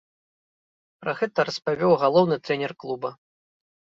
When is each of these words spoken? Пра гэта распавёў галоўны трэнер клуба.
Пра 1.03 1.13
гэта 1.21 1.45
распавёў 1.49 1.93
галоўны 2.05 2.35
трэнер 2.49 2.71
клуба. 2.85 3.09